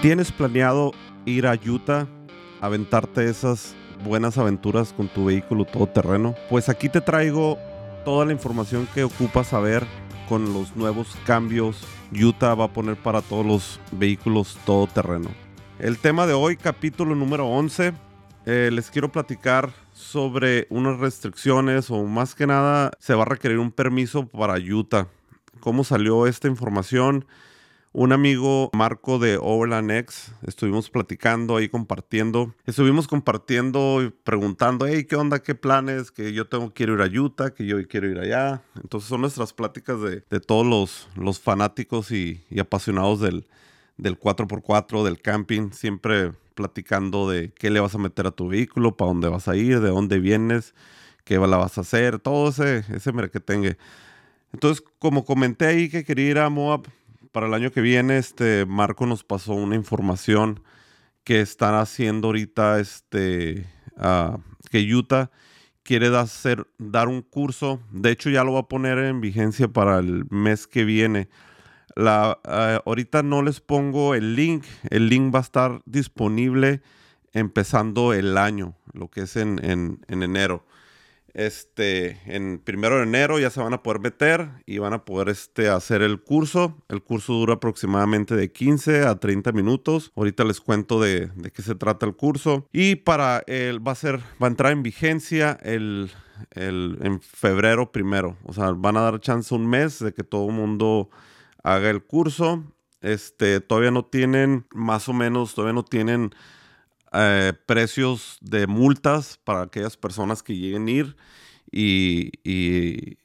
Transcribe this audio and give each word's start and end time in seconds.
¿Tienes 0.00 0.30
planeado 0.30 0.92
ir 1.24 1.48
a 1.48 1.54
Utah, 1.54 2.06
aventarte 2.60 3.28
esas 3.28 3.74
buenas 4.04 4.38
aventuras 4.38 4.92
con 4.92 5.08
tu 5.08 5.24
vehículo 5.24 5.64
todoterreno? 5.64 6.36
Pues 6.48 6.68
aquí 6.68 6.88
te 6.88 7.00
traigo 7.00 7.58
toda 8.04 8.24
la 8.24 8.32
información 8.32 8.86
que 8.94 9.02
ocupas 9.02 9.48
saber 9.48 9.84
con 10.28 10.54
los 10.54 10.76
nuevos 10.76 11.16
cambios 11.26 11.84
Utah 12.12 12.54
va 12.54 12.66
a 12.66 12.72
poner 12.72 12.96
para 12.96 13.22
todos 13.22 13.44
los 13.44 13.80
vehículos 13.90 14.56
todoterreno. 14.64 15.30
El 15.80 15.98
tema 15.98 16.28
de 16.28 16.32
hoy, 16.32 16.56
capítulo 16.56 17.16
número 17.16 17.48
11, 17.48 17.92
eh, 18.46 18.70
les 18.72 18.92
quiero 18.92 19.10
platicar 19.10 19.72
sobre 19.92 20.68
unas 20.70 21.00
restricciones 21.00 21.90
o 21.90 22.04
más 22.04 22.36
que 22.36 22.46
nada 22.46 22.92
se 23.00 23.14
va 23.14 23.22
a 23.22 23.26
requerir 23.26 23.58
un 23.58 23.72
permiso 23.72 24.28
para 24.28 24.58
Utah. 24.58 25.08
¿Cómo 25.58 25.82
salió 25.82 26.28
esta 26.28 26.46
información? 26.46 27.24
Un 27.92 28.12
amigo 28.12 28.70
Marco 28.74 29.18
de 29.18 29.38
Overland 29.40 29.90
X, 29.90 30.32
estuvimos 30.46 30.90
platicando 30.90 31.56
ahí 31.56 31.68
compartiendo, 31.68 32.54
estuvimos 32.66 33.08
compartiendo 33.08 34.02
y 34.02 34.10
preguntando, 34.10 34.86
hey, 34.86 35.04
¿qué 35.04 35.16
onda? 35.16 35.42
¿Qué 35.42 35.54
planes? 35.54 36.10
Que 36.10 36.32
yo 36.32 36.46
tengo, 36.46 36.72
quiero 36.72 36.94
ir 36.94 37.00
a 37.00 37.20
Utah, 37.20 37.54
que 37.54 37.66
yo 37.66 37.76
quiero 37.88 38.10
ir 38.10 38.18
allá. 38.18 38.62
Entonces 38.82 39.08
son 39.08 39.22
nuestras 39.22 39.52
pláticas 39.52 40.00
de, 40.00 40.20
todos 40.40 41.08
los, 41.16 41.40
fanáticos 41.40 42.10
y, 42.10 42.40
apasionados 42.60 43.20
del, 43.20 43.46
del 43.96 44.18
4x4, 44.18 45.04
del 45.04 45.20
camping, 45.20 45.70
siempre 45.72 46.32
platicando 46.54 47.30
de 47.30 47.52
qué 47.52 47.70
le 47.70 47.80
vas 47.80 47.94
a 47.94 47.98
meter 47.98 48.26
a 48.26 48.32
tu 48.32 48.48
vehículo, 48.48 48.96
para 48.96 49.10
dónde 49.10 49.28
vas 49.28 49.48
a 49.48 49.56
ir, 49.56 49.80
de 49.80 49.88
dónde 49.88 50.18
vienes, 50.18 50.74
qué 51.24 51.38
la 51.38 51.56
vas 51.56 51.78
a 51.78 51.82
hacer, 51.82 52.18
todo 52.18 52.50
ese, 52.50 52.84
ese 52.92 53.12
tenga. 53.40 53.76
Entonces, 54.52 54.84
como 54.98 55.24
comenté 55.24 55.66
ahí 55.66 55.88
que 55.88 56.04
quería 56.04 56.30
ir 56.30 56.38
a 56.38 56.48
Moab, 56.48 56.86
para 57.32 57.46
el 57.46 57.54
año 57.54 57.70
que 57.70 57.80
viene, 57.80 58.18
este 58.18 58.66
Marco 58.66 59.06
nos 59.06 59.24
pasó 59.24 59.54
una 59.54 59.74
información 59.74 60.62
que 61.24 61.40
están 61.40 61.74
haciendo 61.74 62.28
ahorita, 62.28 62.80
este, 62.80 63.66
uh, 63.96 64.38
que 64.70 64.94
Utah 64.94 65.30
quiere 65.82 66.14
hacer, 66.16 66.66
dar 66.78 67.08
un 67.08 67.22
curso. 67.22 67.80
De 67.90 68.10
hecho, 68.10 68.30
ya 68.30 68.44
lo 68.44 68.54
va 68.54 68.60
a 68.60 68.68
poner 68.68 68.98
en 68.98 69.20
vigencia 69.20 69.68
para 69.68 69.98
el 69.98 70.24
mes 70.30 70.66
que 70.66 70.84
viene. 70.84 71.28
La, 71.94 72.38
uh, 72.44 72.88
ahorita 72.88 73.22
no 73.22 73.42
les 73.42 73.60
pongo 73.60 74.14
el 74.14 74.36
link. 74.36 74.64
El 74.90 75.08
link 75.08 75.34
va 75.34 75.40
a 75.40 75.42
estar 75.42 75.82
disponible 75.84 76.82
empezando 77.32 78.14
el 78.14 78.38
año, 78.38 78.74
lo 78.92 79.08
que 79.08 79.22
es 79.22 79.36
en, 79.36 79.64
en, 79.64 80.04
en 80.08 80.22
enero 80.22 80.64
este, 81.34 82.20
en 82.24 82.58
primero 82.58 82.96
de 82.96 83.02
enero 83.04 83.38
ya 83.38 83.50
se 83.50 83.60
van 83.60 83.72
a 83.72 83.82
poder 83.82 84.00
meter 84.00 84.50
y 84.66 84.78
van 84.78 84.92
a 84.92 85.04
poder 85.04 85.28
este, 85.28 85.68
hacer 85.68 86.02
el 86.02 86.20
curso. 86.22 86.76
El 86.88 87.02
curso 87.02 87.32
dura 87.34 87.54
aproximadamente 87.54 88.34
de 88.34 88.50
15 88.50 89.02
a 89.02 89.16
30 89.16 89.52
minutos. 89.52 90.12
Ahorita 90.16 90.44
les 90.44 90.60
cuento 90.60 91.00
de, 91.00 91.30
qué 91.52 91.62
se 91.62 91.74
trata 91.74 92.06
el 92.06 92.16
curso. 92.16 92.66
Y 92.72 92.96
para 92.96 93.42
el, 93.46 93.86
va 93.86 93.92
a 93.92 93.96
ser, 93.96 94.18
va 94.42 94.46
a 94.46 94.50
entrar 94.50 94.72
en 94.72 94.82
vigencia 94.82 95.58
el, 95.62 96.10
el, 96.52 96.98
en 97.02 97.20
febrero 97.20 97.92
primero. 97.92 98.36
O 98.44 98.52
sea, 98.52 98.72
van 98.72 98.96
a 98.96 99.02
dar 99.02 99.20
chance 99.20 99.54
un 99.54 99.68
mes 99.68 99.98
de 99.98 100.12
que 100.12 100.24
todo 100.24 100.48
el 100.48 100.54
mundo 100.54 101.10
haga 101.62 101.90
el 101.90 102.02
curso. 102.02 102.64
Este, 103.00 103.60
todavía 103.60 103.90
no 103.90 104.04
tienen, 104.04 104.66
más 104.72 105.08
o 105.08 105.12
menos, 105.12 105.54
todavía 105.54 105.74
no 105.74 105.84
tienen 105.84 106.32
eh, 107.12 107.52
precios 107.66 108.38
de 108.40 108.66
multas 108.66 109.38
para 109.44 109.62
aquellas 109.62 109.96
personas 109.96 110.42
que 110.42 110.56
lleguen 110.56 110.86
a 110.86 110.90
ir 110.90 111.16
y, 111.70 112.32
y, 112.44 113.16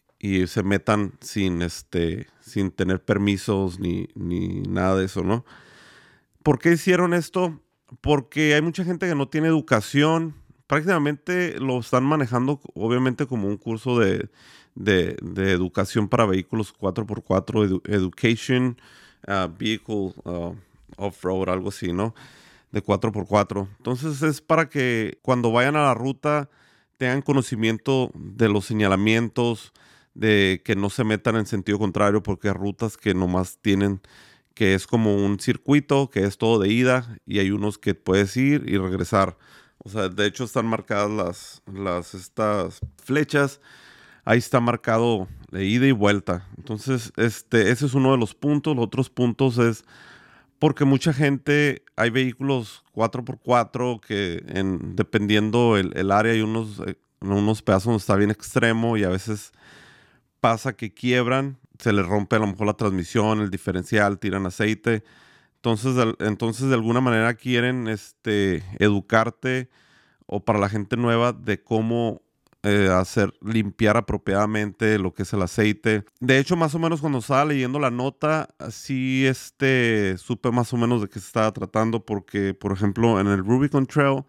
se 0.47 0.63
metan 0.63 1.13
sin, 1.19 1.61
este, 1.61 2.27
sin 2.39 2.71
tener 2.71 3.03
permisos 3.03 3.79
ni, 3.79 4.07
ni 4.15 4.61
nada 4.61 4.97
de 4.97 5.05
eso, 5.05 5.21
¿no? 5.23 5.45
¿Por 6.43 6.59
qué 6.59 6.73
hicieron 6.73 7.13
esto? 7.13 7.59
Porque 8.01 8.53
hay 8.53 8.61
mucha 8.61 8.85
gente 8.85 9.07
que 9.07 9.15
no 9.15 9.27
tiene 9.27 9.47
educación. 9.47 10.35
Prácticamente 10.67 11.59
lo 11.59 11.79
están 11.79 12.05
manejando, 12.05 12.61
obviamente, 12.73 13.27
como 13.27 13.47
un 13.47 13.57
curso 13.57 13.99
de, 13.99 14.29
de, 14.75 15.51
educación 15.51 16.07
para 16.07 16.25
vehículos 16.25 16.73
4x4, 16.77 17.81
Education 17.85 18.77
uh, 19.27 19.47
Vehicle 19.57 20.13
uh, 20.23 20.55
Off-Road, 20.97 21.49
algo 21.49 21.69
así, 21.69 21.91
¿no? 21.91 22.13
De 22.73 22.83
4x4. 22.83 23.69
Entonces 23.77 24.21
es 24.23 24.41
para 24.41 24.67
que 24.67 25.19
cuando 25.21 25.51
vayan 25.51 25.77
a 25.77 25.83
la 25.83 25.93
ruta 25.93 26.49
tengan 26.97 27.21
conocimiento 27.21 28.11
de 28.15 28.49
los 28.49 28.65
señalamientos, 28.65 29.71
de 30.15 30.61
que 30.65 30.75
no 30.75 30.89
se 30.89 31.03
metan 31.03 31.35
en 31.37 31.45
sentido 31.45 31.79
contrario, 31.79 32.21
porque 32.21 32.49
hay 32.49 32.53
rutas 32.53 32.97
que 32.97 33.13
nomás 33.13 33.59
tienen 33.61 34.01
que 34.53 34.75
es 34.75 34.85
como 34.85 35.15
un 35.15 35.39
circuito, 35.39 36.09
que 36.09 36.25
es 36.25 36.37
todo 36.37 36.59
de 36.59 36.69
ida, 36.69 37.17
y 37.25 37.39
hay 37.39 37.49
unos 37.49 37.79
que 37.79 37.95
puedes 37.95 38.37
ir 38.37 38.63
y 38.67 38.77
regresar. 38.77 39.37
O 39.79 39.89
sea, 39.89 40.09
de 40.09 40.27
hecho 40.27 40.43
están 40.43 40.67
marcadas 40.67 41.09
las, 41.09 41.61
las 41.73 42.13
estas 42.13 42.79
flechas. 43.03 43.59
Ahí 44.25 44.37
está 44.37 44.59
marcado 44.59 45.27
de 45.51 45.65
ida 45.65 45.87
y 45.87 45.91
vuelta. 45.91 46.47
Entonces, 46.57 47.11
este, 47.17 47.71
ese 47.71 47.87
es 47.87 47.93
uno 47.95 48.11
de 48.11 48.17
los 48.17 48.35
puntos. 48.35 48.75
Los 48.75 48.85
otros 48.85 49.09
puntos 49.09 49.57
es 49.57 49.83
porque 50.63 50.85
mucha 50.85 51.11
gente, 51.11 51.82
hay 51.95 52.09
vehículos 52.09 52.83
4x4 52.93 53.99
que 53.99 54.43
en, 54.47 54.95
dependiendo 54.95 55.77
el, 55.77 56.11
área 56.11 56.33
hay 56.33 56.41
unos, 56.41 56.81
eh, 56.85 56.97
unos 57.21 57.61
pedazos 57.61 57.85
donde 57.85 57.99
está 57.99 58.15
bien 58.15 58.31
extremo 58.31 58.97
y 58.97 59.03
a 59.03 59.09
veces 59.09 59.51
pasa 60.39 60.73
que 60.73 60.93
quiebran, 60.93 61.57
se 61.79 61.93
les 61.93 62.05
rompe 62.05 62.35
a 62.35 62.39
lo 62.39 62.47
mejor 62.47 62.67
la 62.67 62.73
transmisión, 62.73 63.41
el 63.41 63.49
diferencial, 63.49 64.19
tiran 64.19 64.45
aceite. 64.45 65.03
Entonces, 65.55 65.95
entonces 66.19 66.67
de 66.67 66.75
alguna 66.75 66.99
manera 66.99 67.33
quieren 67.35 67.87
este, 67.87 68.63
educarte 68.79 69.69
o 70.25 70.43
para 70.43 70.59
la 70.59 70.69
gente 70.69 70.97
nueva 70.97 71.31
de 71.31 71.63
cómo 71.63 72.21
eh, 72.63 72.89
hacer 72.89 73.33
limpiar 73.41 73.97
apropiadamente 73.97 74.97
lo 74.97 75.13
que 75.13 75.23
es 75.23 75.33
el 75.33 75.41
aceite. 75.41 76.05
De 76.21 76.39
hecho, 76.39 76.55
más 76.55 76.73
o 76.75 76.79
menos 76.79 77.01
cuando 77.01 77.19
estaba 77.19 77.43
leyendo 77.43 77.77
la 77.77 77.91
nota, 77.91 78.47
sí 78.71 79.25
este, 79.25 80.17
supe 80.17 80.49
más 80.49 80.71
o 80.71 80.77
menos 80.77 81.01
de 81.01 81.09
qué 81.09 81.19
se 81.19 81.27
estaba 81.27 81.51
tratando, 81.51 82.05
porque, 82.05 82.53
por 82.53 82.71
ejemplo, 82.71 83.19
en 83.19 83.27
el 83.27 83.39
Rubicon 83.39 83.85
Trail, 83.85 84.23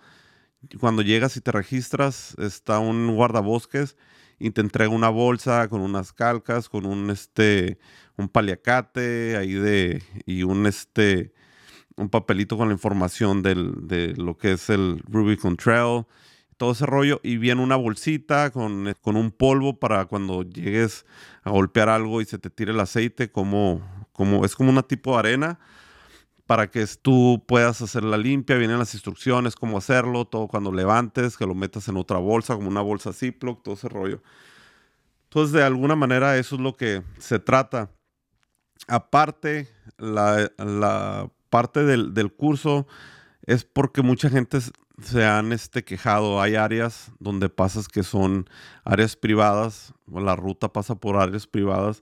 cuando 0.80 1.02
llegas 1.02 1.36
y 1.36 1.40
te 1.40 1.52
registras, 1.52 2.34
está 2.38 2.80
un 2.80 3.14
guardabosques 3.14 3.96
y 4.40 4.50
te 4.50 4.62
entrega 4.62 4.90
una 4.90 5.10
bolsa 5.10 5.68
con 5.68 5.80
unas 5.80 6.12
calcas, 6.12 6.68
con 6.68 6.86
un 6.86 7.10
este, 7.10 7.78
un 8.16 8.28
paliacate 8.28 9.36
ahí 9.36 9.52
de, 9.52 10.02
y 10.26 10.42
un 10.42 10.66
este, 10.66 11.32
un 11.96 12.08
papelito 12.08 12.56
con 12.56 12.68
la 12.68 12.74
información 12.74 13.42
del, 13.42 13.86
de 13.86 14.14
lo 14.16 14.36
que 14.36 14.52
es 14.52 14.70
el 14.70 15.00
Rubicon 15.06 15.56
Trail 15.56 16.04
todo 16.56 16.72
ese 16.72 16.86
rollo 16.86 17.20
y 17.22 17.36
viene 17.36 17.62
una 17.62 17.76
bolsita 17.76 18.50
con, 18.50 18.94
con, 19.00 19.16
un 19.16 19.30
polvo 19.30 19.78
para 19.78 20.06
cuando 20.06 20.42
llegues 20.42 21.04
a 21.42 21.50
golpear 21.50 21.88
algo 21.88 22.20
y 22.20 22.24
se 22.24 22.38
te 22.38 22.50
tire 22.50 22.72
el 22.72 22.80
aceite, 22.80 23.30
como, 23.30 23.82
como 24.12 24.44
es 24.44 24.54
como 24.56 24.70
una 24.70 24.82
tipo 24.82 25.12
de 25.12 25.18
arena 25.18 25.58
para 26.46 26.70
que 26.70 26.86
tú 27.00 27.42
puedas 27.46 27.80
hacer 27.80 28.04
la 28.04 28.18
limpia, 28.18 28.56
vienen 28.56 28.78
las 28.78 28.94
instrucciones, 28.94 29.56
cómo 29.56 29.78
hacerlo, 29.78 30.26
todo 30.26 30.46
cuando 30.46 30.72
levantes, 30.72 31.36
que 31.36 31.46
lo 31.46 31.54
metas 31.54 31.88
en 31.88 31.96
otra 31.96 32.18
bolsa, 32.18 32.54
como 32.54 32.68
una 32.68 32.82
bolsa 32.82 33.12
Ziploc, 33.12 33.62
todo 33.62 33.74
ese 33.74 33.88
rollo. 33.88 34.22
Entonces, 35.24 35.52
de 35.52 35.64
alguna 35.64 35.96
manera, 35.96 36.36
eso 36.36 36.56
es 36.56 36.60
lo 36.60 36.76
que 36.76 37.02
se 37.18 37.38
trata. 37.38 37.90
Aparte, 38.88 39.68
la, 39.96 40.50
la 40.58 41.30
parte 41.48 41.84
del, 41.84 42.12
del 42.12 42.32
curso 42.32 42.86
es 43.46 43.64
porque 43.64 44.02
mucha 44.02 44.28
gente 44.28 44.58
se 45.02 45.24
han 45.24 45.52
este, 45.52 45.84
quejado. 45.84 46.40
Hay 46.40 46.54
áreas 46.54 47.12
donde 47.18 47.48
pasas 47.48 47.88
que 47.88 48.02
son 48.02 48.48
áreas 48.84 49.16
privadas, 49.16 49.94
la 50.06 50.36
ruta 50.36 50.72
pasa 50.72 50.94
por 50.94 51.16
áreas 51.16 51.46
privadas 51.46 52.00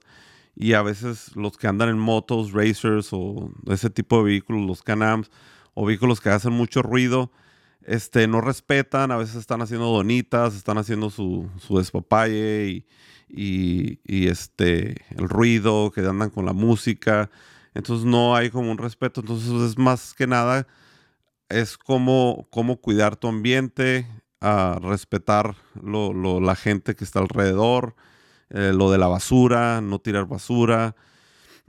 y 0.55 0.73
a 0.73 0.81
veces 0.81 1.35
los 1.35 1.57
que 1.57 1.67
andan 1.67 1.89
en 1.89 1.97
motos, 1.97 2.51
racers 2.51 3.09
o 3.11 3.51
ese 3.67 3.89
tipo 3.89 4.17
de 4.17 4.25
vehículos, 4.25 4.67
los 4.67 4.83
canams 4.83 5.31
o 5.73 5.85
vehículos 5.85 6.21
que 6.21 6.29
hacen 6.29 6.53
mucho 6.53 6.83
ruido, 6.83 7.31
este, 7.81 8.27
no 8.27 8.39
respetan, 8.39 9.11
a 9.11 9.17
veces 9.17 9.35
están 9.35 9.61
haciendo 9.61 9.87
donitas, 9.87 10.55
están 10.55 10.77
haciendo 10.77 11.09
su, 11.09 11.49
su 11.57 11.79
despapalle 11.79 12.67
y, 12.67 12.85
y, 14.05 14.27
este, 14.27 15.01
el 15.17 15.27
ruido, 15.27 15.91
que 15.91 16.01
andan 16.01 16.29
con 16.29 16.45
la 16.45 16.53
música. 16.53 17.29
Entonces 17.73 18.05
no 18.05 18.35
hay 18.35 18.51
como 18.51 18.71
un 18.71 18.77
respeto. 18.77 19.21
Entonces 19.21 19.49
es 19.49 19.77
más 19.77 20.13
que 20.13 20.27
nada 20.27 20.67
es 21.59 21.77
cómo, 21.77 22.47
cómo 22.49 22.77
cuidar 22.77 23.15
tu 23.15 23.27
ambiente, 23.27 24.07
a 24.41 24.77
respetar 24.81 25.55
la 25.81 26.55
gente 26.55 26.95
que 26.95 27.05
está 27.05 27.19
alrededor, 27.19 27.95
eh, 28.49 28.73
lo 28.75 28.91
de 28.91 28.97
la 28.97 29.07
basura, 29.07 29.79
no 29.79 29.99
tirar 29.99 30.25
basura. 30.25 30.95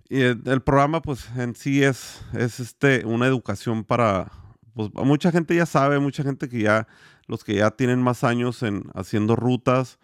Y 0.08 0.22
el, 0.22 0.60
programa, 0.62 1.00
pues 1.00 1.28
en 1.36 1.54
sí 1.54 1.84
es, 1.84 2.20
es 2.32 2.58
este, 2.58 3.04
una 3.06 3.26
educación 3.26 3.84
para, 3.84 4.32
pues 4.74 4.90
mucha 4.92 5.30
gente 5.30 5.54
ya 5.54 5.66
sabe, 5.66 6.00
mucha 6.00 6.24
gente 6.24 6.48
que 6.48 6.62
ya, 6.62 6.88
los 7.28 7.44
que 7.44 7.54
ya 7.54 7.70
tienen 7.70 8.02
más 8.02 8.24
años 8.24 8.64
en 8.64 8.84
haciendo 8.94 9.36
rutas, 9.36 10.00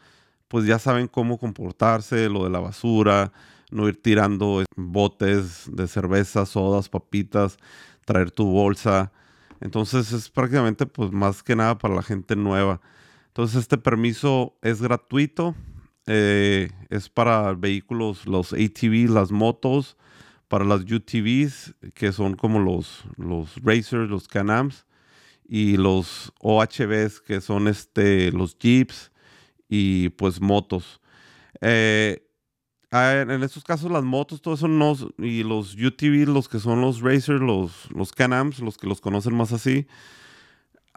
pues 0.46 0.64
ya 0.64 0.78
saben 0.78 1.08
cómo 1.08 1.38
comportarse, 1.38 2.28
lo 2.28 2.44
de 2.44 2.50
la 2.50 2.60
basura, 2.60 3.32
no 3.72 3.88
ir 3.88 4.00
tirando 4.00 4.62
botes 4.76 5.64
de 5.72 5.88
cerveza, 5.88 6.46
sodas, 6.46 6.88
papitas 6.88 7.58
traer 8.04 8.30
tu 8.30 8.46
bolsa. 8.46 9.12
Entonces 9.60 10.12
es 10.12 10.28
prácticamente 10.28 10.86
pues 10.86 11.12
más 11.12 11.42
que 11.42 11.56
nada 11.56 11.78
para 11.78 11.94
la 11.94 12.02
gente 12.02 12.36
nueva. 12.36 12.80
Entonces 13.28 13.60
este 13.60 13.78
permiso 13.78 14.56
es 14.62 14.82
gratuito. 14.82 15.54
Eh, 16.06 16.70
es 16.88 17.08
para 17.08 17.52
vehículos, 17.52 18.26
los 18.26 18.52
ATVs, 18.52 19.10
las 19.10 19.30
motos, 19.30 19.96
para 20.48 20.64
las 20.64 20.80
UTVs, 20.80 21.74
que 21.94 22.10
son 22.10 22.34
como 22.34 22.58
los, 22.58 23.04
los 23.16 23.54
racers, 23.62 24.10
los 24.10 24.26
Can-Ams, 24.26 24.86
y 25.46 25.76
los 25.76 26.32
OHVs, 26.40 27.20
que 27.20 27.40
son 27.40 27.68
este, 27.68 28.32
los 28.32 28.56
Jeeps 28.58 29.10
y 29.68 30.08
pues 30.10 30.40
motos. 30.40 31.00
Eh, 31.60 32.26
en 32.92 33.42
estos 33.42 33.62
casos 33.62 33.90
las 33.90 34.02
motos, 34.02 34.42
todo 34.42 34.54
eso 34.54 34.66
no, 34.66 34.96
y 35.18 35.44
los 35.44 35.74
UTV, 35.74 36.26
los 36.26 36.48
que 36.48 36.58
son 36.58 36.80
los 36.80 37.00
racers, 37.00 37.40
los, 37.40 37.88
los 37.92 38.12
Can-Ams, 38.12 38.60
los 38.60 38.78
que 38.78 38.88
los 38.88 39.00
conocen 39.00 39.36
más 39.36 39.52
así, 39.52 39.86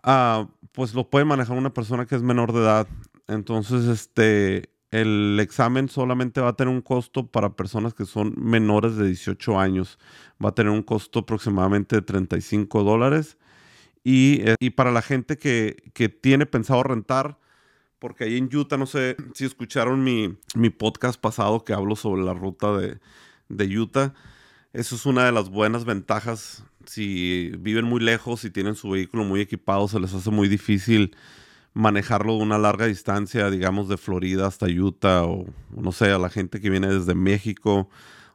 ah, 0.04 0.48
pues 0.72 0.94
lo 0.94 1.10
puede 1.10 1.26
manejar 1.26 1.58
una 1.58 1.74
persona 1.74 2.06
que 2.06 2.16
es 2.16 2.24
menor 2.24 2.52
de 2.54 2.62
edad. 2.62 2.88
Entonces, 3.28 3.86
este, 3.86 4.70
el 4.92 5.40
examen 5.40 5.90
solamente 5.90 6.42
va 6.42 6.50
a 6.50 6.56
tener 6.56 6.74
un 6.74 6.82
costo 6.82 7.28
para 7.28 7.56
personas 7.56 7.94
que 7.94 8.06
son 8.06 8.34
menores 8.38 8.96
de 8.96 9.08
18 9.08 9.60
años. 9.60 10.00
Va 10.44 10.50
a 10.50 10.56
tener 10.56 10.72
un 10.72 10.84
costo 10.84 11.20
aproximadamente 11.20 11.96
de 11.98 12.02
35 12.02 12.84
dólares. 12.84 13.38
Y, 14.04 14.42
eh, 14.42 14.56
y 14.60 14.72
para 14.72 14.92
la 14.92 15.02
gente 15.02 15.38
que, 15.38 15.92
que 15.94 16.10
tiene 16.10 16.46
pensado 16.46 16.84
rentar, 16.84 17.40
porque 18.04 18.26
ahí 18.26 18.36
en 18.36 18.54
Utah, 18.54 18.76
no 18.76 18.86
sé 18.86 19.16
si 19.34 19.46
escucharon 19.46 20.04
mi, 20.04 20.36
mi 20.56 20.70
podcast 20.70 21.18
pasado 21.18 21.64
que 21.64 21.72
hablo 21.72 21.96
sobre 21.96 22.22
la 22.22 22.34
ruta 22.34 22.76
de, 22.76 23.00
de, 23.48 23.80
Utah. 23.80 24.14
Eso 24.74 24.96
es 24.98 25.06
una 25.06 25.24
de 25.26 25.32
las 25.32 25.50
buenas 25.50 25.86
ventajas. 25.86 26.66
Si 26.86 27.54
viven 27.60 27.86
muy 27.86 28.02
lejos 28.02 28.44
y 28.44 28.50
tienen 28.50 28.76
su 28.76 28.90
vehículo 28.90 29.24
muy 29.24 29.40
equipado, 29.40 29.88
se 29.88 30.02
les 30.02 30.14
hace 30.14 30.32
muy 30.32 30.50
difícil 30.50 31.16
manejarlo 31.74 32.36
de 32.36 32.44
una 32.44 32.58
larga 32.58 32.88
distancia, 32.88 33.50
digamos 33.50 33.88
de 33.88 33.96
Florida 33.96 34.48
hasta 34.48 34.66
Utah 34.66 35.24
o 35.24 35.46
no 35.70 35.94
sé, 35.94 36.12
a 36.12 36.20
la 36.20 36.30
gente 36.30 36.60
que 36.60 36.70
viene 36.70 36.90
desde 36.90 37.16
México 37.16 37.88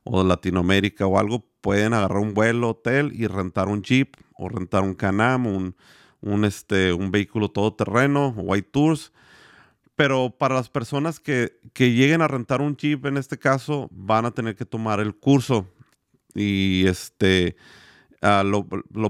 o 0.02 0.22
de 0.22 0.28
Latinoamérica 0.30 1.06
o 1.06 1.18
algo, 1.18 1.44
pueden 1.60 1.92
agarrar 1.92 2.20
un 2.20 2.32
vuelo, 2.32 2.70
hotel 2.70 3.12
y 3.12 3.26
rentar 3.26 3.68
un 3.68 3.82
Jeep 3.82 4.14
o 4.32 4.48
rentar 4.48 4.82
un 4.82 4.94
Canam, 4.94 5.46
un, 5.46 5.76
un, 6.22 6.46
este, 6.46 6.94
un 6.94 7.10
vehículo 7.10 7.50
todoterreno 7.50 8.28
o 8.28 8.40
White 8.40 8.70
Tours 8.72 9.12
pero 9.98 10.30
para 10.30 10.54
las 10.54 10.68
personas 10.68 11.18
que, 11.18 11.58
lleguen 11.74 12.22
a 12.22 12.28
rentar 12.28 12.60
un 12.60 12.76
Jeep 12.76 13.04
en 13.06 13.16
este 13.16 13.36
caso, 13.36 13.88
van 13.90 14.26
a 14.26 14.30
tener 14.30 14.54
que 14.54 14.64
tomar 14.64 15.00
el 15.00 15.16
curso 15.16 15.66
y 16.36 16.86
este 16.86 17.56
ah, 18.22 18.44
lo, 18.44 18.64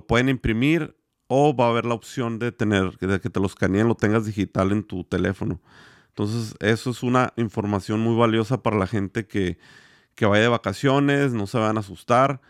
pueden 0.06 0.30
imprimir 0.30 0.96
o 1.26 1.54
va 1.54 1.66
a 1.66 1.68
haber 1.68 1.84
la 1.84 1.92
opción 1.92 2.38
de 2.38 2.52
tener 2.52 2.96
que 2.96 3.18
te 3.18 3.38
lo 3.38 3.44
escaneen, 3.44 3.86
lo 3.86 3.96
tengas 3.96 4.24
digital 4.24 4.72
en 4.72 4.82
tu 4.82 5.04
teléfono. 5.04 5.60
Entonces, 6.08 6.54
eso 6.60 6.88
es 6.88 7.02
una 7.02 7.34
información 7.36 8.00
muy 8.00 8.16
valiosa 8.16 8.62
para 8.62 8.78
la 8.78 8.86
gente 8.86 9.26
que, 9.26 9.58
que 10.14 10.24
vaya 10.24 10.44
de 10.44 10.48
vacaciones, 10.48 11.34
no 11.34 11.46
se 11.46 11.58
van 11.58 11.76
a 11.76 11.80
asustar. 11.80 12.40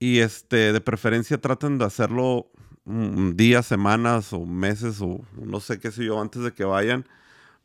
Y 0.00 0.18
este, 0.18 0.72
de 0.72 0.80
preferencia 0.80 1.40
traten 1.40 1.78
de 1.78 1.84
hacerlo 1.84 2.50
días, 2.84 3.66
semanas 3.66 4.32
o 4.32 4.44
meses 4.46 5.00
o 5.00 5.20
no 5.40 5.60
sé 5.60 5.78
qué 5.78 5.92
sé 5.92 6.04
yo 6.04 6.20
antes 6.20 6.42
de 6.42 6.52
que 6.52 6.64
vayan 6.64 7.06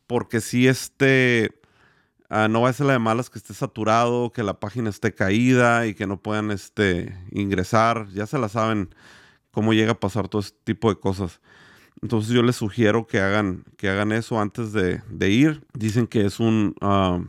porque 0.08 0.40
si 0.40 0.66
este, 0.66 1.52
ah, 2.30 2.48
no 2.48 2.62
va 2.62 2.70
a 2.70 2.72
ser 2.72 2.86
la 2.86 2.94
de 2.94 2.98
malas 2.98 3.30
que 3.30 3.38
esté 3.38 3.54
saturado, 3.54 4.32
que 4.32 4.42
la 4.42 4.58
página 4.58 4.90
esté 4.90 5.14
caída 5.14 5.86
y 5.86 5.94
que 5.94 6.08
no 6.08 6.20
puedan 6.20 6.50
este, 6.50 7.16
ingresar, 7.30 8.08
ya 8.08 8.26
se 8.26 8.38
la 8.38 8.48
saben 8.48 8.92
cómo 9.52 9.72
llega 9.72 9.92
a 9.92 10.00
pasar 10.00 10.28
todo 10.28 10.40
este 10.40 10.58
tipo 10.64 10.88
de 10.88 10.98
cosas. 10.98 11.40
Entonces 12.02 12.32
yo 12.32 12.42
les 12.42 12.56
sugiero 12.56 13.06
que 13.06 13.20
hagan, 13.20 13.64
que 13.76 13.88
hagan 13.88 14.12
eso 14.12 14.40
antes 14.40 14.72
de, 14.72 15.02
ir. 15.30 15.64
Dicen 15.74 16.06
que 16.06 16.24
es 16.24 16.40
un, 16.40 16.74
ah, 16.80 17.20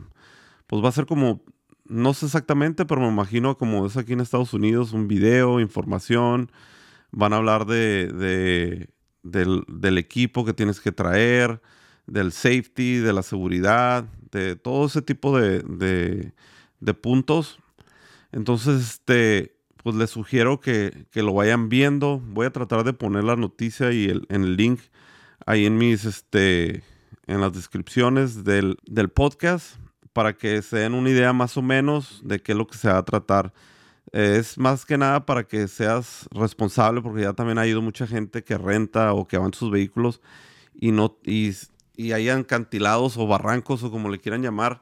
pues 0.66 0.82
va 0.82 0.88
a 0.88 0.92
ser 0.92 1.06
como, 1.06 1.42
no 1.86 2.14
sé 2.14 2.26
exactamente, 2.26 2.86
pero 2.86 3.00
me 3.00 3.08
imagino 3.08 3.58
como 3.58 3.86
es 3.86 3.96
aquí 3.96 4.14
en 4.14 4.20
Estados 4.20 4.54
Unidos, 4.54 4.92
un 4.92 5.08
video, 5.08 5.60
información. 5.60 6.50
Van 7.10 7.32
a 7.32 7.36
hablar 7.36 7.66
de, 7.66 8.88
del, 9.22 9.64
del, 9.68 9.98
equipo 9.98 10.44
que 10.44 10.54
tienes 10.54 10.80
que 10.80 10.92
traer, 10.92 11.60
del 12.10 12.32
safety, 12.32 12.96
de 12.96 13.12
la 13.12 13.22
seguridad, 13.22 14.04
de 14.32 14.56
todo 14.56 14.86
ese 14.86 15.00
tipo 15.00 15.38
de, 15.38 16.32
puntos. 17.00 17.58
Entonces, 18.32 18.82
este, 18.82 19.56
pues 19.82 19.96
les 19.96 20.10
sugiero 20.10 20.60
que, 20.60 21.06
lo 21.14 21.32
vayan 21.32 21.68
viendo. 21.68 22.18
Voy 22.18 22.46
a 22.46 22.50
tratar 22.50 22.84
de 22.84 22.92
poner 22.92 23.24
la 23.24 23.36
noticia 23.36 23.92
y 23.92 24.06
el, 24.06 24.26
en 24.28 24.42
el 24.42 24.56
link 24.56 24.80
ahí 25.46 25.66
en 25.66 25.78
mis, 25.78 26.04
este, 26.04 26.82
en 27.26 27.40
las 27.40 27.52
descripciones 27.52 28.44
del, 28.44 28.76
del, 28.86 29.08
podcast 29.08 29.76
para 30.12 30.36
que 30.36 30.60
se 30.62 30.78
den 30.78 30.94
una 30.94 31.10
idea 31.10 31.32
más 31.32 31.56
o 31.56 31.62
menos 31.62 32.20
de 32.24 32.40
qué 32.40 32.52
es 32.52 32.58
lo 32.58 32.66
que 32.66 32.76
se 32.76 32.88
va 32.88 32.98
a 32.98 33.04
tratar. 33.04 33.52
Es 34.12 34.58
más 34.58 34.84
que 34.84 34.98
nada 34.98 35.24
para 35.24 35.44
que 35.44 35.68
seas 35.68 36.28
responsable 36.32 37.00
porque 37.00 37.22
ya 37.22 37.32
también 37.32 37.58
ha 37.58 37.66
ido 37.66 37.80
mucha 37.80 38.08
gente 38.08 38.42
que 38.42 38.58
renta 38.58 39.12
o 39.12 39.28
que 39.28 39.38
va 39.38 39.46
en 39.46 39.54
sus 39.54 39.70
vehículos 39.70 40.20
y 40.74 40.90
no 40.90 41.16
y 41.24 41.52
y 42.00 42.12
hay 42.12 42.30
acantilados 42.30 43.18
o 43.18 43.26
barrancos 43.26 43.82
o 43.82 43.90
como 43.90 44.08
le 44.08 44.18
quieran 44.18 44.42
llamar 44.42 44.80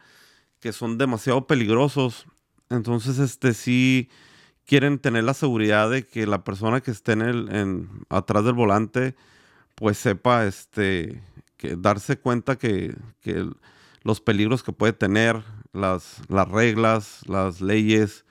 que 0.61 0.73
son 0.73 0.99
demasiado 0.99 1.49
peligrosos. 1.49 2.27
Entonces, 2.71 3.19
este 3.19 3.55
sí 3.55 4.09
quieren 4.65 5.01
tener 5.01 5.25
la 5.25 5.35
seguridad 5.35 5.91
de 5.91 6.07
que 6.07 6.29
la 6.29 6.45
persona 6.45 6.81
que 6.81 6.93
esté 6.93 7.13
en 7.13 7.23
el, 7.23 7.89
atrás 8.09 8.45
del 8.45 8.55
volante 8.55 9.17
pues 9.75 9.99
sepa 9.99 10.47
este 10.47 11.21
que 11.57 11.75
darse 11.75 12.19
cuenta 12.19 12.57
que, 12.57 12.95
que 13.21 13.51
los 14.03 14.21
peligros 14.21 14.63
que 14.63 14.71
puede 14.71 14.93
tener, 14.93 15.43
las, 15.73 16.21
las 16.29 16.49
reglas, 16.49 17.23
las 17.27 17.61
leyes, 17.61 18.25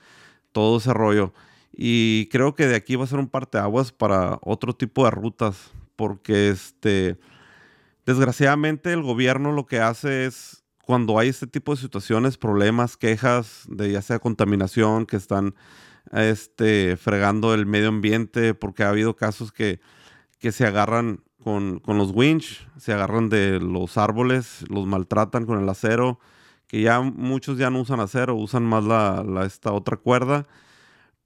todo 0.52 0.78
ese 0.78 0.94
rollo. 0.94 1.34
Y 1.72 2.28
creo 2.30 2.54
que 2.54 2.66
de 2.66 2.76
aquí 2.76 2.96
va 2.96 3.04
a 3.04 3.08
ser 3.08 3.18
un 3.18 3.28
parteaguas 3.28 3.92
para 3.92 4.38
otro 4.40 4.74
tipo 4.74 5.04
de 5.04 5.10
rutas, 5.10 5.72
porque 5.94 6.48
este 6.48 7.18
Desgraciadamente 8.08 8.94
el 8.94 9.02
gobierno 9.02 9.52
lo 9.52 9.66
que 9.66 9.80
hace 9.80 10.24
es 10.24 10.64
cuando 10.82 11.18
hay 11.18 11.28
este 11.28 11.46
tipo 11.46 11.74
de 11.74 11.80
situaciones, 11.82 12.38
problemas, 12.38 12.96
quejas 12.96 13.64
de 13.68 13.92
ya 13.92 14.00
sea 14.00 14.18
contaminación, 14.18 15.04
que 15.04 15.18
están 15.18 15.54
este, 16.12 16.96
fregando 16.96 17.52
el 17.52 17.66
medio 17.66 17.88
ambiente, 17.88 18.54
porque 18.54 18.82
ha 18.82 18.88
habido 18.88 19.14
casos 19.14 19.52
que, 19.52 19.80
que 20.38 20.52
se 20.52 20.64
agarran 20.64 21.20
con, 21.44 21.82
los 21.84 22.12
winch, 22.12 22.66
se 22.78 22.94
agarran 22.94 23.28
de 23.28 23.60
los 23.60 23.98
árboles, 23.98 24.64
los 24.70 24.86
maltratan 24.86 25.44
con 25.44 25.62
el 25.62 25.68
acero, 25.68 26.18
que 26.66 26.80
ya 26.80 27.02
muchos 27.02 27.58
ya 27.58 27.68
no 27.68 27.82
usan 27.82 28.00
acero, 28.00 28.36
usan 28.36 28.64
más 28.64 28.84
la, 28.84 29.44
esta 29.44 29.70
otra 29.70 29.98
cuerda, 29.98 30.46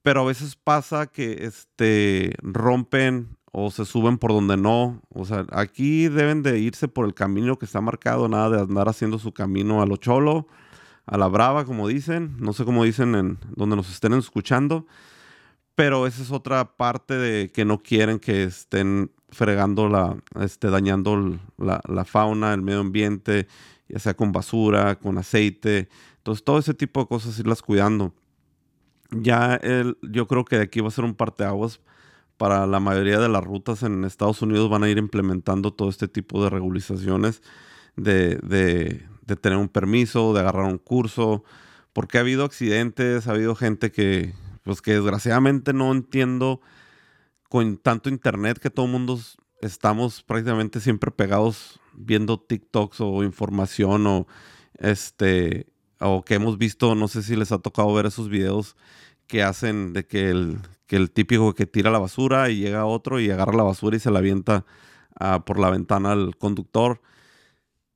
pero 0.02 0.22
a 0.22 0.24
veces 0.24 0.56
pasa 0.56 1.06
que 1.06 1.44
este, 1.44 2.34
rompen 2.42 3.36
o 3.52 3.70
se 3.70 3.84
suben 3.84 4.18
por 4.18 4.32
donde 4.32 4.56
no. 4.56 5.02
O 5.10 5.24
sea, 5.26 5.46
aquí 5.52 6.08
deben 6.08 6.42
de 6.42 6.58
irse 6.58 6.88
por 6.88 7.04
el 7.04 7.14
camino 7.14 7.58
que 7.58 7.66
está 7.66 7.80
marcado, 7.80 8.26
nada 8.28 8.48
de 8.48 8.62
andar 8.62 8.88
haciendo 8.88 9.18
su 9.18 9.32
camino 9.32 9.82
a 9.82 9.86
lo 9.86 9.96
cholo, 9.98 10.48
a 11.04 11.18
la 11.18 11.28
brava, 11.28 11.66
como 11.66 11.86
dicen. 11.86 12.36
No 12.38 12.54
sé 12.54 12.64
cómo 12.64 12.82
dicen 12.84 13.14
en 13.14 13.38
donde 13.54 13.76
nos 13.76 13.90
estén 13.90 14.14
escuchando. 14.14 14.86
Pero 15.74 16.06
esa 16.06 16.22
es 16.22 16.30
otra 16.30 16.76
parte 16.76 17.14
de 17.14 17.50
que 17.50 17.64
no 17.64 17.82
quieren 17.82 18.18
que 18.18 18.44
estén 18.44 19.10
fregando 19.28 19.88
la, 19.88 20.16
este, 20.40 20.68
dañando 20.70 21.38
la, 21.58 22.04
fauna, 22.04 22.52
el 22.54 22.62
medio 22.62 22.80
ambiente, 22.80 23.48
ya 23.88 23.98
sea 23.98 24.14
con 24.14 24.32
basura, 24.32 24.98
con 24.98 25.18
aceite. 25.18 25.88
Entonces, 26.18 26.44
todo 26.44 26.58
ese 26.58 26.74
tipo 26.74 27.00
de 27.00 27.06
cosas 27.06 27.38
irlas 27.38 27.62
cuidando. 27.62 28.14
Ya 29.10 29.56
el, 29.56 29.98
yo 30.02 30.26
creo 30.26 30.44
que 30.44 30.56
de 30.56 30.62
aquí 30.64 30.80
va 30.80 30.88
a 30.88 30.90
ser 30.90 31.04
un 31.04 31.14
parteaguas 31.14 31.80
para 32.42 32.66
la 32.66 32.80
mayoría 32.80 33.20
de 33.20 33.28
las 33.28 33.44
rutas 33.44 33.84
en 33.84 34.04
Estados 34.04 34.42
Unidos 34.42 34.68
van 34.68 34.82
a 34.82 34.88
ir 34.88 34.98
implementando 34.98 35.72
todo 35.72 35.88
este 35.88 36.08
tipo 36.08 36.42
de 36.42 36.50
regularizaciones 36.50 37.40
de, 37.94 39.06
tener 39.40 39.56
un 39.56 39.68
permiso, 39.68 40.34
de 40.34 40.40
agarrar 40.40 40.64
un 40.64 40.78
curso, 40.78 41.44
porque 41.92 42.18
ha 42.18 42.22
habido 42.22 42.44
accidentes, 42.44 43.28
ha 43.28 43.30
habido 43.30 43.54
gente 43.54 43.92
que, 43.92 44.34
pues 44.64 44.82
que 44.82 44.94
desgraciadamente 44.94 45.72
no 45.72 45.92
entiendo 45.92 46.60
con 47.48 47.76
tanto 47.76 48.08
internet 48.08 48.58
que 48.58 48.70
todo 48.70 48.86
el 48.86 48.92
mundo 48.92 49.20
estamos 49.60 50.24
prácticamente 50.24 50.80
siempre 50.80 51.12
pegados 51.12 51.78
viendo 51.92 52.40
TikToks 52.40 53.02
o 53.02 53.22
información 53.22 54.04
o 54.08 54.26
este 54.80 55.68
o 56.00 56.24
que 56.24 56.34
hemos 56.34 56.58
visto, 56.58 56.96
no 56.96 57.06
sé 57.06 57.22
si 57.22 57.36
les 57.36 57.52
ha 57.52 57.60
tocado 57.60 57.94
ver 57.94 58.06
esos 58.06 58.28
videos 58.28 58.74
que 59.28 59.44
hacen 59.44 59.92
de 59.92 60.04
que 60.08 60.28
el, 60.28 60.58
el 60.96 61.10
típico 61.10 61.54
que 61.54 61.66
tira 61.66 61.90
la 61.90 61.98
basura 61.98 62.50
y 62.50 62.58
llega 62.58 62.86
otro 62.86 63.20
y 63.20 63.30
agarra 63.30 63.54
la 63.54 63.62
basura 63.62 63.96
y 63.96 64.00
se 64.00 64.10
la 64.10 64.18
avienta 64.18 64.64
ah, 65.18 65.44
por 65.44 65.58
la 65.58 65.70
ventana 65.70 66.12
al 66.12 66.36
conductor. 66.36 67.00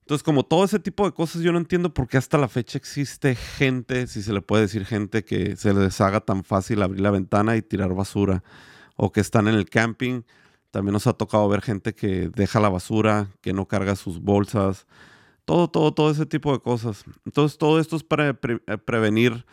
Entonces, 0.00 0.22
como 0.22 0.44
todo 0.44 0.64
ese 0.64 0.78
tipo 0.78 1.04
de 1.04 1.12
cosas, 1.12 1.42
yo 1.42 1.50
no 1.50 1.58
entiendo 1.58 1.92
por 1.92 2.06
qué 2.06 2.16
hasta 2.16 2.38
la 2.38 2.48
fecha 2.48 2.78
existe 2.78 3.34
gente, 3.34 4.06
si 4.06 4.22
se 4.22 4.32
le 4.32 4.40
puede 4.40 4.62
decir 4.62 4.84
gente, 4.84 5.24
que 5.24 5.56
se 5.56 5.74
le 5.74 5.80
deshaga 5.80 6.20
tan 6.20 6.44
fácil 6.44 6.82
abrir 6.82 7.00
la 7.00 7.10
ventana 7.10 7.56
y 7.56 7.62
tirar 7.62 7.92
basura. 7.92 8.44
o 8.96 9.12
que 9.12 9.20
están 9.20 9.48
en 9.48 9.54
el 9.54 9.68
camping. 9.68 10.22
También 10.70 10.92
nos 10.92 11.06
ha 11.06 11.12
tocado 11.14 11.48
ver 11.48 11.60
gente 11.62 11.94
que 11.94 12.30
deja 12.34 12.60
la 12.60 12.68
basura, 12.68 13.28
que 13.40 13.52
no 13.52 13.66
carga 13.66 13.96
sus 13.96 14.20
bolsas, 14.20 14.86
todo, 15.44 15.68
todo, 15.68 15.92
todo 15.92 16.10
ese 16.10 16.26
tipo 16.26 16.52
de 16.52 16.60
cosas. 16.60 17.04
Entonces, 17.24 17.58
todo 17.58 17.80
esto 17.80 17.96
es 17.96 18.04
para 18.04 18.30
eh, 18.30 18.36
prevenir 18.84 19.44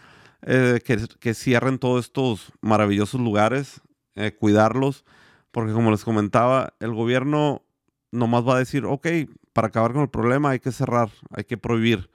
eh, 0.46 0.82
que, 0.84 1.34
cierren 1.34 1.80
todos 1.80 2.06
estos 2.06 2.52
maravillosos 2.60 3.22
lugares, 3.22 3.82
eh, 4.16 4.36
cuidarlos, 4.38 5.06
porque 5.52 5.72
como 5.72 5.90
les 5.90 6.04
comentaba, 6.04 6.74
el 6.82 6.94
gobierno 6.94 7.64
nomás 8.12 8.46
va 8.46 8.56
a 8.56 8.60
decir, 8.60 8.86
ok, 8.86 9.08
para 9.54 9.68
acabar 9.68 9.94
con 9.94 10.02
el 10.02 10.10
problema 10.10 10.50
hay 10.50 10.60
que 10.60 10.72
cerrar, 10.72 11.10
hay 11.30 11.46
que 11.46 11.58
prohibir. 11.58 12.10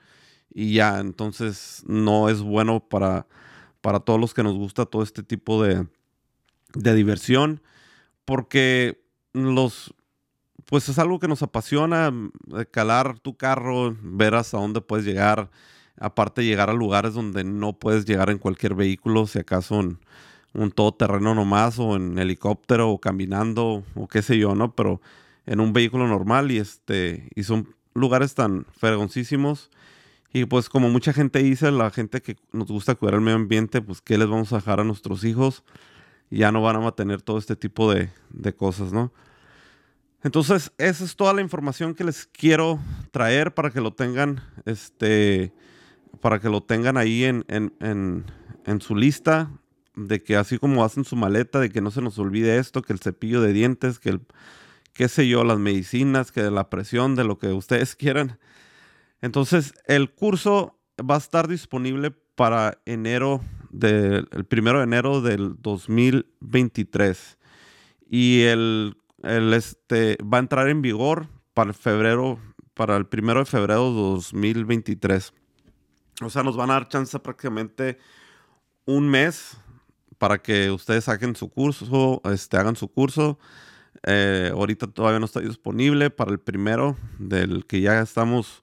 Y 0.53 0.75
ya, 0.75 0.99
entonces 1.01 1.83
no 1.87 2.29
es 2.29 2.43
bueno 2.43 2.81
para, 2.81 3.27
para 3.81 4.01
todos 4.01 4.21
los 4.21 4.35
que 4.35 4.43
nos 4.43 4.57
gusta 4.57 4.85
todo 4.85 5.03
este 5.03 5.23
tipo 5.23 5.63
de, 5.63 5.87
de 6.75 6.95
diversión, 6.95 7.63
porque 8.27 9.03
los, 9.33 9.95
pues 10.67 10.89
es 10.91 10.99
algo 10.99 11.19
que 11.19 11.29
nos 11.29 11.43
apasiona, 11.43 12.13
calar 12.71 13.19
tu 13.21 13.39
carro, 13.39 13.97
ver 14.03 14.35
hasta 14.35 14.59
dónde 14.59 14.83
puedes 14.83 15.07
llegar, 15.07 15.51
aparte 16.01 16.45
llegar 16.45 16.71
a 16.71 16.75
lugares 16.75 17.15
donde 17.15 17.45
no 17.45 17.73
puedes 17.73 18.05
llegar 18.05 18.31
en 18.31 18.39
cualquier 18.39 18.75
vehículo, 18.75 19.27
si 19.27 19.39
acaso 19.39 19.81
en 19.81 19.99
un 20.55 20.71
todoterreno 20.71 21.35
nomás, 21.35 21.79
o 21.79 21.97
en 21.97 22.19
helicóptero, 22.19 22.91
o 22.91 23.01
caminando, 23.01 23.85
o 23.95 24.09
qué 24.09 24.23
sé 24.23 24.39
yo, 24.39 24.55
¿no? 24.55 24.75
Pero 24.75 25.01
en 25.47 25.61
un 25.61 25.73
vehículo 25.73 26.07
normal 26.07 26.51
y 26.51 26.59
este, 26.59 27.29
y 27.35 27.45
son 27.45 27.75
lugares 27.95 28.35
tan 28.35 28.67
fregoncísimos. 28.77 29.71
Y 30.33 30.45
pues 30.45 30.69
como 30.69 30.91
mucha 30.91 31.13
gente 31.13 31.43
dice, 31.43 31.71
la 31.71 31.91
gente 31.91 32.21
que 32.21 32.37
nos 32.53 32.69
gusta 32.69 32.95
cuidar 32.95 33.15
el 33.15 33.23
medio 33.23 33.37
ambiente, 33.37 33.81
pues 33.81 34.01
qué 34.03 34.19
les 34.19 34.29
vamos 34.29 34.53
a 34.53 34.57
dejar 34.57 34.81
a 34.81 34.85
nuestros 34.85 35.25
hijos. 35.25 35.65
ya 36.31 36.53
no 36.53 36.61
van 36.61 36.83
a 36.83 36.93
tener 36.93 37.23
todo 37.23 37.39
este 37.39 37.57
tipo 37.57 37.93
de, 37.93 38.11
de 38.31 38.55
cosas, 38.55 38.93
¿no? 38.93 39.13
Entonces, 40.23 40.73
esa 40.79 41.05
es 41.05 41.17
toda 41.17 41.33
la 41.33 41.41
información 41.41 41.95
que 41.95 42.05
les 42.05 42.27
quiero 42.27 42.81
traer 43.13 43.55
para 43.55 43.71
que 43.71 43.81
lo 43.81 43.93
tengan, 43.93 44.43
este, 44.67 45.53
para 46.21 46.41
que 46.41 46.49
lo 46.49 46.63
tengan 46.63 46.97
ahí 46.97 47.25
en, 47.25 48.25
su 48.81 48.97
lista, 48.97 49.51
de 49.95 50.23
que 50.23 50.37
así 50.37 50.59
como 50.59 50.85
hacen 50.85 51.05
su 51.05 51.17
maleta, 51.17 51.61
de 51.61 51.71
que 51.71 51.81
no 51.81 51.91
se 51.91 52.03
nos 52.03 52.19
olvide 52.19 52.59
esto, 52.59 52.83
que 52.83 52.93
el 52.93 53.01
cepillo 53.01 53.41
de 53.41 53.53
dientes, 53.53 53.99
que 53.99 54.11
el, 54.11 54.21
qué 54.93 55.09
sé 55.09 55.29
yo, 55.29 55.45
las 55.45 55.59
medicinas, 55.59 56.33
que 56.33 56.43
la 56.51 56.71
presión, 56.71 57.15
de 57.15 57.25
lo 57.25 57.39
que 57.39 57.49
ustedes 57.49 57.97
quieran. 57.97 58.39
Entonces, 59.21 59.75
el 59.87 60.11
curso 60.11 60.79
va 60.99 61.17
a 61.17 61.19
estar 61.19 61.49
disponible 61.49 62.13
para 62.35 62.79
enero, 62.87 63.41
del 63.71 64.29
el 64.31 64.45
primero 64.45 64.79
de 64.79 64.85
enero 64.85 65.21
del 65.21 65.57
2023. 65.61 67.39
Y 68.11 68.43
el, 68.43 68.97
este, 69.23 70.17
va 70.23 70.39
a 70.39 70.41
entrar 70.41 70.69
en 70.69 70.83
vigor 70.83 71.29
para 71.53 71.73
febrero, 71.73 72.39
para 72.75 72.97
el 72.97 73.07
primero 73.07 73.41
de 73.41 73.47
febrero 73.47 73.91
de 73.93 74.01
2023. 74.01 75.33
O 76.21 76.31
sea, 76.31 76.43
nos 76.43 76.57
van 76.57 76.71
a 76.71 76.75
dar 76.75 76.89
chance 76.89 77.19
prácticamente 77.19 77.99
un 78.85 79.09
mes 79.09 79.57
para 80.19 80.39
que 80.39 80.71
ustedes 80.71 81.05
saquen 81.05 81.37
su 81.37 81.49
curso, 81.49 82.21
este, 82.25 82.57
hagan 82.57 82.77
su 82.77 82.89
curso. 82.89 83.39
Eh, 84.05 84.51
ahorita 84.53 84.87
todavía 84.89 85.19
no 85.19 85.27
está 85.27 85.41
disponible 85.41 86.11
para 86.11 86.31
el 86.31 86.41
primero 86.41 86.97
del 87.19 87.67
que 87.67 87.81
ya 87.81 88.01
estamos. 88.01 88.63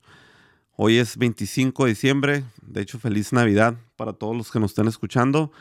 Hoy 0.76 0.98
es 0.98 1.18
25 1.18 1.86
de 1.86 1.90
diciembre. 1.90 2.44
De 2.62 2.82
hecho, 2.82 3.00
feliz 3.00 3.32
Navidad 3.32 3.76
para 3.96 4.14
todos 4.14 4.36
los 4.36 4.52
que 4.52 4.60
nos 4.60 4.72
estén 4.72 4.88
escuchando. 4.88 5.52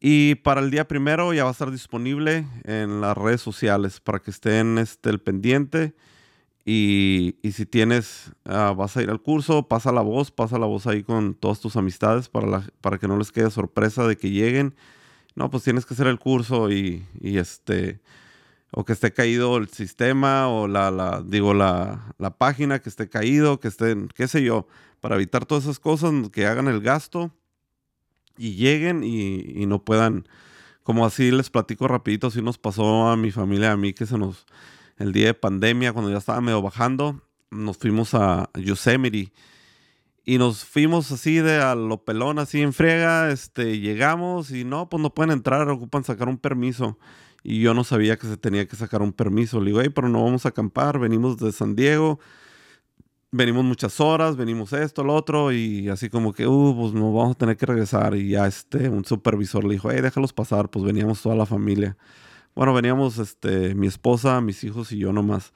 Y 0.00 0.36
para 0.36 0.60
el 0.60 0.70
día 0.70 0.88
primero 0.88 1.32
ya 1.32 1.44
va 1.44 1.50
a 1.50 1.52
estar 1.52 1.70
disponible 1.70 2.46
en 2.64 3.00
las 3.00 3.16
redes 3.16 3.40
sociales 3.40 4.00
para 4.00 4.18
que 4.18 4.30
estén 4.30 4.78
este, 4.78 5.10
el 5.10 5.20
pendiente. 5.20 5.94
Y, 6.68 7.36
si 7.52 7.64
tienes, 7.64 8.32
ah, 8.44 8.74
vas 8.76 8.96
a 8.96 9.02
ir 9.02 9.08
al 9.08 9.22
curso, 9.22 9.68
pasa 9.68 9.92
la 9.92 10.00
voz, 10.00 10.32
pasa 10.32 10.58
la 10.58 10.66
voz 10.66 10.88
ahí 10.88 11.04
con 11.04 11.34
todas 11.34 11.60
tus 11.60 11.76
amistades 11.76 12.28
para, 12.28 12.64
para 12.80 12.98
que 12.98 13.06
no 13.06 13.16
les 13.16 13.30
quede 13.30 13.52
sorpresa 13.52 14.04
de 14.04 14.16
que 14.16 14.30
lleguen. 14.30 14.74
No, 15.36 15.48
pues 15.48 15.62
tienes 15.62 15.86
que 15.86 15.94
hacer 15.94 16.08
el 16.08 16.18
curso 16.18 16.72
y, 16.72 17.06
este, 17.22 18.00
o 18.72 18.84
que 18.84 18.94
esté 18.94 19.12
caído 19.12 19.58
el 19.58 19.68
sistema 19.68 20.48
o 20.48 20.66
la, 20.66 21.22
digo, 21.24 21.54
la, 21.54 22.14
página 22.36 22.80
que 22.80 22.88
esté 22.88 23.08
caído, 23.08 23.60
que 23.60 23.68
estén, 23.68 24.08
qué 24.08 24.26
sé 24.26 24.42
yo, 24.42 24.66
para 25.00 25.14
evitar 25.14 25.46
todas 25.46 25.64
esas 25.64 25.78
cosas, 25.78 26.12
que 26.32 26.46
hagan 26.46 26.66
el 26.66 26.80
gasto 26.80 27.30
y 28.36 28.56
lleguen 28.56 29.04
y, 29.04 29.66
no 29.66 29.84
puedan, 29.84 30.26
como 30.82 31.06
así 31.06 31.30
les 31.30 31.48
platico 31.48 31.86
rapidito, 31.86 32.26
así 32.26 32.42
nos 32.42 32.58
pasó 32.58 33.06
a 33.06 33.16
mi 33.16 33.30
familia, 33.30 33.70
a 33.70 33.76
mí, 33.76 33.92
que 33.92 34.06
se 34.06 34.18
nos 34.18 34.46
el 34.98 35.12
día 35.12 35.26
de 35.26 35.34
pandemia, 35.34 35.92
cuando 35.92 36.10
ya 36.10 36.18
estaba 36.18 36.40
medio 36.40 36.62
bajando, 36.62 37.22
nos 37.50 37.76
fuimos 37.78 38.14
a 38.14 38.50
Yosemite. 38.54 39.32
Y 40.28 40.38
nos 40.38 40.64
fuimos 40.64 41.12
así 41.12 41.36
de 41.36 41.58
a 41.58 41.76
lo 41.76 42.04
pelón, 42.04 42.40
así 42.40 42.60
en 42.60 42.72
friega, 42.72 43.30
este, 43.30 43.78
llegamos 43.78 44.50
y 44.50 44.64
no, 44.64 44.88
pues 44.88 45.00
no 45.00 45.14
pueden 45.14 45.30
entrar, 45.30 45.68
ocupan 45.68 46.02
sacar 46.02 46.28
un 46.28 46.36
permiso. 46.36 46.98
Y 47.44 47.60
yo 47.60 47.74
no 47.74 47.84
sabía 47.84 48.16
que 48.16 48.26
se 48.26 48.36
tenía 48.36 48.66
que 48.66 48.74
sacar 48.74 49.02
un 49.02 49.12
permiso. 49.12 49.60
Le 49.60 49.66
digo, 49.66 49.80
hey, 49.80 49.90
pero 49.94 50.08
no 50.08 50.24
vamos 50.24 50.44
a 50.44 50.48
acampar, 50.48 50.98
venimos 50.98 51.36
de 51.36 51.52
San 51.52 51.76
Diego, 51.76 52.18
venimos 53.30 53.64
muchas 53.64 54.00
horas, 54.00 54.36
venimos 54.36 54.72
esto, 54.72 55.04
lo 55.04 55.14
otro, 55.14 55.52
y 55.52 55.88
así 55.88 56.10
como 56.10 56.32
que, 56.32 56.48
uh, 56.48 56.74
pues 56.76 56.92
nos 56.92 57.14
vamos 57.14 57.36
a 57.36 57.38
tener 57.38 57.56
que 57.56 57.66
regresar. 57.66 58.16
Y 58.16 58.30
ya 58.30 58.48
este, 58.48 58.88
un 58.88 59.04
supervisor 59.04 59.62
le 59.62 59.74
dijo, 59.74 59.92
hey, 59.92 60.00
déjalos 60.00 60.32
pasar, 60.32 60.70
pues 60.70 60.84
veníamos 60.84 61.22
toda 61.22 61.36
la 61.36 61.46
familia. 61.46 61.96
Bueno, 62.56 62.72
veníamos 62.72 63.18
este, 63.18 63.74
mi 63.74 63.86
esposa, 63.86 64.40
mis 64.40 64.64
hijos 64.64 64.90
y 64.90 64.96
yo 64.96 65.12
nomás. 65.12 65.52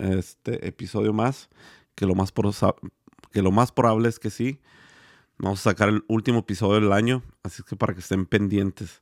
este, 0.00 0.66
episodio 0.66 1.12
más, 1.12 1.48
que 1.94 2.06
lo 2.06 2.16
más, 2.16 2.32
que 3.30 3.40
lo 3.40 3.52
más 3.52 3.70
probable 3.70 4.08
es 4.08 4.18
que 4.18 4.30
sí. 4.30 4.60
Vamos 5.38 5.60
a 5.60 5.70
sacar 5.70 5.90
el 5.90 6.04
último 6.08 6.40
episodio 6.40 6.80
del 6.80 6.92
año, 6.92 7.22
así 7.44 7.62
que 7.62 7.76
para 7.76 7.94
que 7.94 8.00
estén 8.00 8.26
pendientes. 8.26 9.00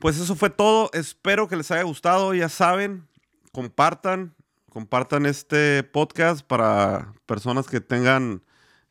Pues 0.00 0.18
eso 0.18 0.34
fue 0.34 0.50
todo. 0.50 0.90
Espero 0.92 1.46
que 1.46 1.54
les 1.54 1.70
haya 1.70 1.84
gustado. 1.84 2.34
Ya 2.34 2.48
saben, 2.48 3.06
compartan, 3.52 4.34
compartan 4.70 5.24
este 5.24 5.84
podcast 5.84 6.44
para 6.44 7.14
personas 7.26 7.68
que 7.68 7.80
tengan, 7.80 8.42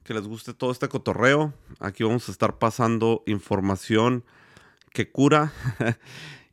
que 0.05 0.13
les 0.13 0.29
guste 0.29 0.53
todo 0.53 0.71
este 0.71 0.87
cotorreo. 0.87 1.53
Aquí 1.81 2.05
vamos 2.05 2.29
a 2.29 2.31
estar 2.31 2.57
pasando 2.57 3.21
información 3.25 4.23
que 4.93 5.11
cura. 5.11 5.51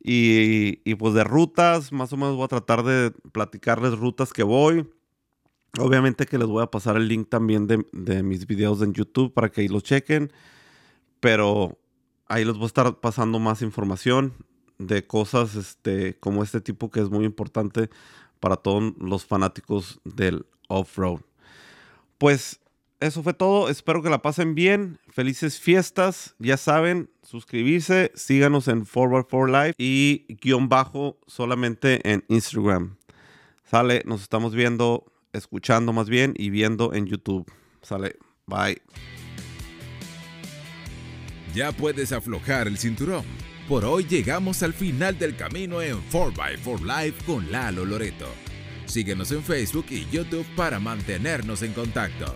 y, 0.03 0.95
pues 0.95 1.13
de 1.13 1.23
rutas, 1.23 1.91
más 1.91 2.11
o 2.11 2.17
menos 2.17 2.35
voy 2.35 2.45
a 2.45 2.49
tratar 2.49 2.83
de 2.83 3.11
platicarles 3.31 3.97
rutas 3.97 4.33
que 4.33 4.43
voy. 4.43 4.89
Obviamente 5.79 6.25
que 6.25 6.37
les 6.37 6.47
voy 6.47 6.63
a 6.63 6.71
pasar 6.71 6.97
el 6.97 7.07
link 7.07 7.29
también 7.29 7.65
de, 7.67 8.23
mis 8.23 8.45
videos 8.45 8.81
en 8.81 8.93
YouTube 8.93 9.33
para 9.33 9.49
que 9.49 9.61
ahí 9.61 9.67
lo 9.69 9.79
chequen. 9.79 10.31
Pero 11.21 11.77
ahí 12.27 12.43
les 12.43 12.55
voy 12.55 12.63
a 12.63 12.67
estar 12.67 12.99
pasando 12.99 13.39
más 13.39 13.61
información 13.61 14.33
de 14.79 15.05
cosas 15.05 15.55
este, 15.55 16.17
como 16.19 16.43
este 16.43 16.59
tipo 16.59 16.89
que 16.89 16.99
es 16.99 17.09
muy 17.09 17.23
importante 17.23 17.89
para 18.39 18.55
todos 18.57 18.93
los 18.97 19.23
fanáticos 19.23 20.01
del 20.03 20.45
off-road. 20.67 21.21
Pues 22.17 22.60
eso 23.01 23.23
fue 23.23 23.33
todo. 23.33 23.67
Espero 23.67 24.01
que 24.01 24.09
la 24.09 24.21
pasen 24.21 24.55
bien. 24.55 24.99
Felices 25.09 25.59
fiestas. 25.59 26.35
Ya 26.39 26.55
saben, 26.55 27.09
suscribirse. 27.23 28.11
Síganos 28.15 28.67
en 28.67 28.85
Forward 28.85 29.25
for 29.27 29.49
Life 29.49 29.73
y 29.77 30.25
guion 30.41 30.69
bajo 30.69 31.19
solamente 31.27 32.07
en 32.09 32.23
Instagram. 32.29 32.97
Sale, 33.63 34.03
nos 34.05 34.21
estamos 34.21 34.53
viendo, 34.53 35.11
escuchando 35.33 35.93
más 35.93 36.09
bien 36.09 36.33
y 36.37 36.51
viendo 36.51 36.93
en 36.93 37.07
YouTube. 37.07 37.51
Sale, 37.81 38.17
bye. 38.45 38.81
Ya 41.55 41.71
puedes 41.71 42.11
aflojar 42.11 42.67
el 42.67 42.77
cinturón. 42.77 43.25
Por 43.67 43.83
hoy 43.83 44.05
llegamos 44.05 44.63
al 44.63 44.73
final 44.73 45.17
del 45.17 45.35
camino 45.35 45.81
en 45.81 45.97
4x4 46.11 46.81
Life 46.81 47.25
con 47.25 47.51
Lalo 47.51 47.85
Loreto. 47.85 48.27
Síguenos 48.85 49.31
en 49.31 49.43
Facebook 49.43 49.85
y 49.89 50.05
YouTube 50.09 50.45
para 50.55 50.79
mantenernos 50.79 51.61
en 51.61 51.73
contacto. 51.73 52.35